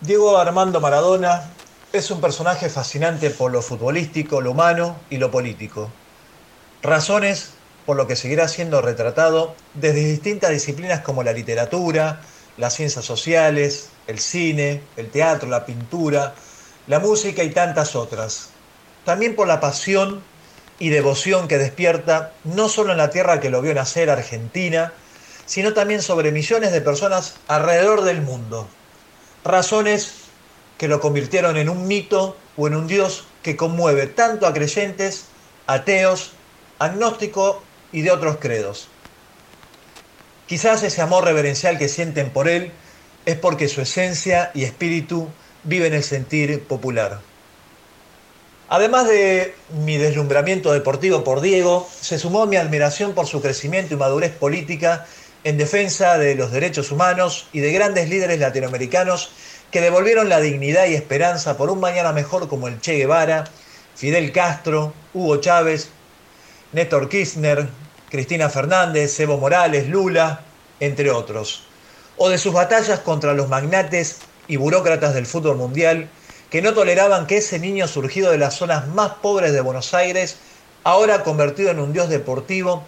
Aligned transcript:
Diego 0.00 0.38
Armando 0.38 0.80
Maradona 0.80 1.50
es 1.92 2.12
un 2.12 2.20
personaje 2.20 2.70
fascinante 2.70 3.30
por 3.30 3.50
lo 3.50 3.62
futbolístico, 3.62 4.40
lo 4.40 4.52
humano 4.52 4.96
y 5.10 5.16
lo 5.16 5.32
político. 5.32 5.90
Razones 6.82 7.50
por 7.84 7.96
lo 7.96 8.06
que 8.06 8.14
seguirá 8.14 8.46
siendo 8.46 8.80
retratado 8.80 9.56
desde 9.74 10.04
distintas 10.04 10.50
disciplinas 10.50 11.00
como 11.00 11.24
la 11.24 11.32
literatura, 11.32 12.20
las 12.58 12.76
ciencias 12.76 13.04
sociales, 13.04 13.88
el 14.06 14.20
cine, 14.20 14.82
el 14.96 15.10
teatro, 15.10 15.48
la 15.48 15.66
pintura, 15.66 16.32
la 16.86 17.00
música 17.00 17.42
y 17.42 17.50
tantas 17.50 17.96
otras. 17.96 18.50
También 19.04 19.34
por 19.34 19.48
la 19.48 19.58
pasión 19.58 20.22
y 20.78 20.90
devoción 20.90 21.48
que 21.48 21.58
despierta 21.58 22.34
no 22.44 22.68
solo 22.68 22.92
en 22.92 22.98
la 22.98 23.10
tierra 23.10 23.40
que 23.40 23.50
lo 23.50 23.62
vio 23.62 23.74
nacer, 23.74 24.10
Argentina, 24.10 24.92
sino 25.44 25.74
también 25.74 26.02
sobre 26.02 26.30
millones 26.30 26.70
de 26.70 26.82
personas 26.82 27.34
alrededor 27.48 28.02
del 28.02 28.22
mundo 28.22 28.68
razones 29.48 30.12
que 30.78 30.88
lo 30.88 31.00
convirtieron 31.00 31.56
en 31.56 31.68
un 31.68 31.88
mito 31.88 32.36
o 32.56 32.68
en 32.68 32.74
un 32.74 32.86
Dios 32.86 33.26
que 33.42 33.56
conmueve 33.56 34.06
tanto 34.06 34.46
a 34.46 34.52
creyentes, 34.52 35.24
ateos, 35.66 36.32
agnósticos 36.78 37.56
y 37.92 38.02
de 38.02 38.10
otros 38.10 38.36
credos. 38.38 38.88
Quizás 40.46 40.82
ese 40.82 41.02
amor 41.02 41.24
reverencial 41.24 41.78
que 41.78 41.88
sienten 41.88 42.30
por 42.30 42.48
él 42.48 42.72
es 43.26 43.36
porque 43.36 43.68
su 43.68 43.82
esencia 43.82 44.50
y 44.54 44.64
espíritu 44.64 45.28
viven 45.64 45.92
el 45.92 46.02
sentir 46.02 46.62
popular. 46.64 47.20
Además 48.70 49.08
de 49.08 49.54
mi 49.84 49.96
deslumbramiento 49.96 50.72
deportivo 50.72 51.24
por 51.24 51.40
Diego, 51.40 51.88
se 52.00 52.18
sumó 52.18 52.46
mi 52.46 52.56
admiración 52.56 53.14
por 53.14 53.26
su 53.26 53.40
crecimiento 53.40 53.94
y 53.94 53.96
madurez 53.96 54.32
política 54.32 55.06
en 55.44 55.56
defensa 55.56 56.18
de 56.18 56.34
los 56.34 56.50
derechos 56.50 56.90
humanos 56.90 57.48
y 57.52 57.60
de 57.60 57.72
grandes 57.72 58.08
líderes 58.08 58.40
latinoamericanos 58.40 59.30
que 59.70 59.80
devolvieron 59.80 60.28
la 60.28 60.40
dignidad 60.40 60.86
y 60.86 60.94
esperanza 60.94 61.56
por 61.56 61.70
un 61.70 61.80
mañana 61.80 62.12
mejor 62.12 62.48
como 62.48 62.68
el 62.68 62.80
Che 62.80 62.94
Guevara, 62.94 63.44
Fidel 63.94 64.32
Castro, 64.32 64.92
Hugo 65.14 65.36
Chávez, 65.38 65.90
Néstor 66.72 67.08
Kirchner, 67.08 67.68
Cristina 68.10 68.48
Fernández, 68.48 69.18
Evo 69.20 69.38
Morales, 69.38 69.88
Lula, 69.88 70.42
entre 70.80 71.10
otros. 71.10 71.64
O 72.16 72.28
de 72.28 72.38
sus 72.38 72.52
batallas 72.52 73.00
contra 73.00 73.34
los 73.34 73.48
magnates 73.48 74.18
y 74.48 74.56
burócratas 74.56 75.14
del 75.14 75.26
fútbol 75.26 75.56
mundial 75.56 76.08
que 76.50 76.62
no 76.62 76.72
toleraban 76.72 77.26
que 77.26 77.36
ese 77.36 77.58
niño 77.58 77.86
surgido 77.86 78.30
de 78.30 78.38
las 78.38 78.54
zonas 78.54 78.88
más 78.88 79.12
pobres 79.22 79.52
de 79.52 79.60
Buenos 79.60 79.92
Aires, 79.92 80.38
ahora 80.82 81.22
convertido 81.22 81.70
en 81.70 81.78
un 81.78 81.92
dios 81.92 82.08
deportivo, 82.08 82.84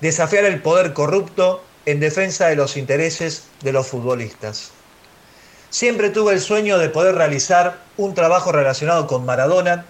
desafiara 0.00 0.46
el 0.46 0.62
poder 0.62 0.92
corrupto 0.92 1.62
en 1.86 2.00
defensa 2.00 2.48
de 2.48 2.56
los 2.56 2.76
intereses 2.76 3.44
de 3.62 3.72
los 3.72 3.86
futbolistas. 3.86 4.72
Siempre 5.70 6.10
tuve 6.10 6.34
el 6.34 6.40
sueño 6.40 6.78
de 6.78 6.88
poder 6.88 7.14
realizar 7.14 7.78
un 7.96 8.14
trabajo 8.14 8.52
relacionado 8.52 9.06
con 9.06 9.24
Maradona 9.24 9.86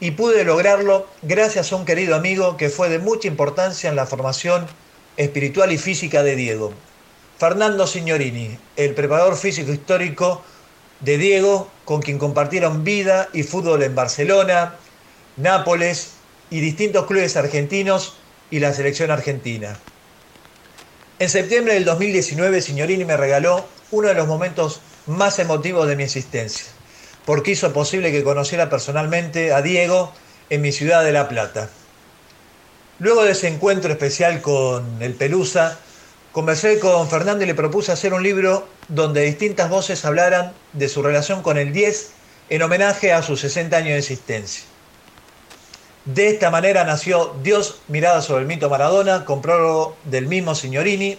y 0.00 0.10
pude 0.10 0.44
lograrlo 0.44 1.06
gracias 1.22 1.72
a 1.72 1.76
un 1.76 1.84
querido 1.84 2.16
amigo 2.16 2.56
que 2.56 2.70
fue 2.70 2.88
de 2.88 2.98
mucha 2.98 3.28
importancia 3.28 3.88
en 3.88 3.96
la 3.96 4.06
formación 4.06 4.66
espiritual 5.16 5.70
y 5.70 5.78
física 5.78 6.22
de 6.22 6.34
Diego, 6.34 6.72
Fernando 7.38 7.86
Signorini, 7.86 8.58
el 8.76 8.94
preparador 8.94 9.36
físico 9.36 9.72
histórico 9.72 10.42
de 11.00 11.18
Diego, 11.18 11.68
con 11.84 12.02
quien 12.02 12.18
compartieron 12.18 12.84
vida 12.84 13.28
y 13.32 13.42
fútbol 13.42 13.82
en 13.82 13.94
Barcelona, 13.94 14.74
Nápoles 15.36 16.12
y 16.50 16.60
distintos 16.60 17.06
clubes 17.06 17.36
argentinos 17.36 18.16
y 18.50 18.58
la 18.58 18.74
selección 18.74 19.10
argentina. 19.10 19.78
En 21.22 21.28
septiembre 21.28 21.74
del 21.74 21.84
2019, 21.84 22.60
Signorini 22.60 23.04
me 23.04 23.16
regaló 23.16 23.64
uno 23.92 24.08
de 24.08 24.14
los 24.14 24.26
momentos 24.26 24.80
más 25.06 25.38
emotivos 25.38 25.86
de 25.86 25.94
mi 25.94 26.02
existencia, 26.02 26.66
porque 27.24 27.52
hizo 27.52 27.72
posible 27.72 28.10
que 28.10 28.24
conociera 28.24 28.68
personalmente 28.68 29.52
a 29.52 29.62
Diego 29.62 30.12
en 30.50 30.62
mi 30.62 30.72
ciudad 30.72 31.04
de 31.04 31.12
La 31.12 31.28
Plata. 31.28 31.70
Luego 32.98 33.22
de 33.22 33.30
ese 33.30 33.46
encuentro 33.46 33.92
especial 33.92 34.42
con 34.42 35.00
el 35.00 35.14
Pelusa, 35.14 35.78
conversé 36.32 36.80
con 36.80 37.08
Fernando 37.08 37.44
y 37.44 37.46
le 37.46 37.54
propuse 37.54 37.92
hacer 37.92 38.14
un 38.14 38.24
libro 38.24 38.66
donde 38.88 39.22
distintas 39.22 39.70
voces 39.70 40.04
hablaran 40.04 40.52
de 40.72 40.88
su 40.88 41.04
relación 41.04 41.40
con 41.40 41.56
el 41.56 41.72
10 41.72 42.10
en 42.48 42.62
homenaje 42.62 43.12
a 43.12 43.22
sus 43.22 43.42
60 43.42 43.76
años 43.76 43.90
de 43.90 43.98
existencia. 43.98 44.64
De 46.04 46.28
esta 46.28 46.50
manera 46.50 46.82
nació 46.82 47.36
Dios 47.44 47.80
mirada 47.86 48.22
sobre 48.22 48.42
el 48.42 48.48
mito 48.48 48.68
Maradona, 48.68 49.24
con 49.24 49.40
prólogo 49.40 49.96
del 50.04 50.26
mismo 50.26 50.56
Signorini 50.56 51.16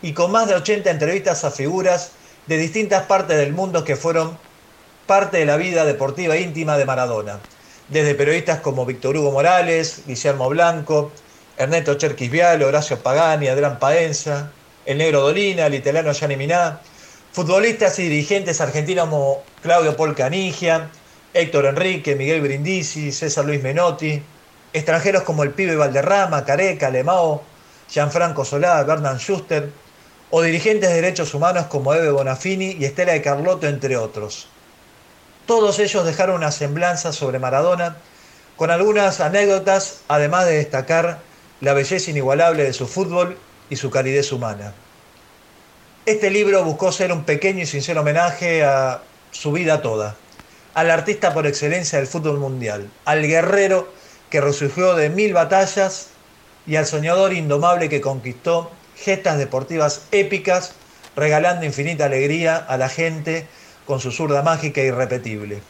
y 0.00 0.14
con 0.14 0.32
más 0.32 0.48
de 0.48 0.54
80 0.54 0.90
entrevistas 0.90 1.44
a 1.44 1.50
figuras 1.50 2.12
de 2.46 2.56
distintas 2.56 3.02
partes 3.04 3.36
del 3.36 3.52
mundo 3.52 3.84
que 3.84 3.94
fueron 3.94 4.38
parte 5.06 5.36
de 5.36 5.44
la 5.44 5.58
vida 5.58 5.84
deportiva 5.84 6.38
íntima 6.38 6.78
de 6.78 6.86
Maradona. 6.86 7.40
Desde 7.88 8.14
periodistas 8.14 8.60
como 8.60 8.86
Víctor 8.86 9.18
Hugo 9.18 9.32
Morales, 9.32 10.00
Guillermo 10.06 10.48
Blanco, 10.48 11.12
Ernesto 11.58 11.96
Cherquis 11.96 12.30
Vial, 12.30 12.62
Horacio 12.62 13.02
Pagani, 13.02 13.48
Adrián 13.48 13.78
Paenza, 13.78 14.50
el 14.86 14.96
negro 14.96 15.20
Dolina, 15.20 15.66
el 15.66 15.74
italiano 15.74 16.10
Gianni 16.14 16.36
Miná, 16.36 16.80
futbolistas 17.32 17.98
y 17.98 18.04
dirigentes 18.04 18.62
argentinos 18.62 19.10
como 19.10 19.42
Claudio 19.60 19.94
Paul 19.94 20.14
Canigia, 20.14 20.88
Héctor 21.34 21.64
Enrique, 21.64 22.14
Miguel 22.14 22.42
Brindisi, 22.42 23.10
César 23.10 23.46
Luis 23.46 23.62
Menotti, 23.62 24.22
extranjeros 24.72 25.22
como 25.22 25.42
el 25.42 25.52
pibe 25.52 25.76
Valderrama, 25.76 26.44
Careca, 26.44 26.90
Lemao, 26.90 27.42
Gianfranco 27.88 28.44
Solá, 28.44 28.82
Bernard 28.82 29.18
Schuster, 29.18 29.70
o 30.30 30.42
dirigentes 30.42 30.90
de 30.90 30.96
derechos 30.96 31.32
humanos 31.32 31.66
como 31.66 31.94
Eve 31.94 32.10
Bonafini 32.10 32.76
y 32.78 32.84
Estela 32.84 33.12
de 33.12 33.22
Carlotto, 33.22 33.66
entre 33.66 33.96
otros. 33.96 34.48
Todos 35.46 35.78
ellos 35.78 36.04
dejaron 36.04 36.36
una 36.36 36.52
semblanza 36.52 37.12
sobre 37.12 37.38
Maradona, 37.38 37.96
con 38.56 38.70
algunas 38.70 39.20
anécdotas, 39.20 40.02
además 40.08 40.44
de 40.46 40.58
destacar 40.58 41.20
la 41.62 41.72
belleza 41.72 42.10
inigualable 42.10 42.64
de 42.64 42.72
su 42.74 42.86
fútbol 42.86 43.38
y 43.70 43.76
su 43.76 43.90
calidez 43.90 44.32
humana. 44.32 44.74
Este 46.04 46.30
libro 46.30 46.62
buscó 46.62 46.92
ser 46.92 47.10
un 47.10 47.24
pequeño 47.24 47.62
y 47.62 47.66
sincero 47.66 48.02
homenaje 48.02 48.64
a 48.64 49.00
su 49.30 49.52
vida 49.52 49.80
toda 49.80 50.16
al 50.74 50.90
artista 50.90 51.34
por 51.34 51.46
excelencia 51.46 51.98
del 51.98 52.06
fútbol 52.06 52.38
mundial, 52.38 52.88
al 53.04 53.26
guerrero 53.26 53.92
que 54.30 54.40
resurgió 54.40 54.94
de 54.94 55.10
mil 55.10 55.34
batallas 55.34 56.08
y 56.66 56.76
al 56.76 56.86
soñador 56.86 57.32
indomable 57.32 57.88
que 57.88 58.00
conquistó 58.00 58.70
gestas 58.96 59.38
deportivas 59.38 60.06
épicas, 60.12 60.72
regalando 61.16 61.66
infinita 61.66 62.06
alegría 62.06 62.56
a 62.56 62.76
la 62.76 62.88
gente 62.88 63.46
con 63.86 64.00
su 64.00 64.10
zurda 64.10 64.42
mágica 64.42 64.80
e 64.80 64.86
irrepetible. 64.86 65.60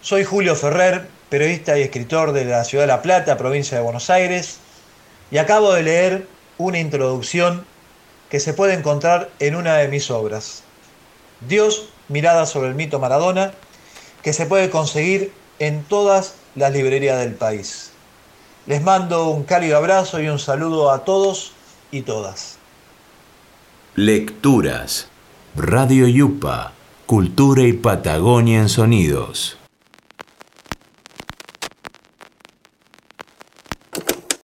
Soy 0.00 0.24
Julio 0.24 0.56
Ferrer, 0.56 1.06
periodista 1.28 1.78
y 1.78 1.82
escritor 1.82 2.32
de 2.32 2.44
la 2.44 2.64
ciudad 2.64 2.84
de 2.84 2.88
La 2.88 3.02
Plata, 3.02 3.36
provincia 3.36 3.76
de 3.76 3.84
Buenos 3.84 4.10
Aires, 4.10 4.58
y 5.30 5.38
acabo 5.38 5.72
de 5.72 5.82
leer 5.82 6.26
una 6.56 6.78
introducción 6.78 7.66
que 8.30 8.40
se 8.40 8.54
puede 8.54 8.74
encontrar 8.74 9.30
en 9.38 9.54
una 9.54 9.76
de 9.76 9.88
mis 9.88 10.10
obras. 10.10 10.62
Dios 11.40 11.88
mirada 12.08 12.46
sobre 12.46 12.68
el 12.68 12.74
mito 12.74 12.98
Maradona, 12.98 13.52
que 14.22 14.32
se 14.32 14.46
puede 14.46 14.70
conseguir 14.70 15.32
en 15.58 15.84
todas 15.84 16.34
las 16.54 16.72
librerías 16.72 17.18
del 17.20 17.34
país. 17.34 17.92
Les 18.66 18.82
mando 18.82 19.28
un 19.28 19.44
cálido 19.44 19.76
abrazo 19.76 20.20
y 20.20 20.28
un 20.28 20.38
saludo 20.38 20.90
a 20.90 21.04
todos 21.04 21.52
y 21.90 22.02
todas. 22.02 22.58
Lecturas. 23.94 25.08
Radio 25.56 26.06
Yupa. 26.06 26.72
Cultura 27.06 27.62
y 27.62 27.72
Patagonia 27.72 28.60
en 28.60 28.68
Sonidos. 28.68 29.57